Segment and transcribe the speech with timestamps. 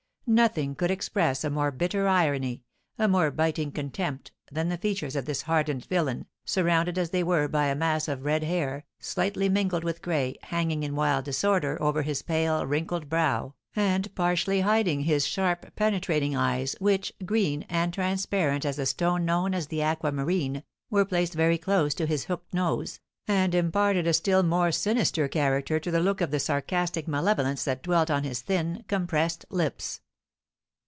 [0.27, 2.63] Nothing could express a more bitter irony,
[2.97, 7.49] a more biting contempt, than the features of this hardened villain, surrounded as they were
[7.49, 12.01] by a mass of red hair, slightly mingled with gray, hanging in wild disorder over
[12.01, 18.63] his pale, wrinkled brow, and partially hiding his sharp, penetrating eyes, which, green and transparent
[18.63, 22.53] as the stone known as the aqua marine, were placed very close to his hooked
[22.53, 27.83] nose, and imparted a still more sinister character to the look of sarcastic malevolence that
[27.83, 29.99] dwelt on his thin, compressed lips.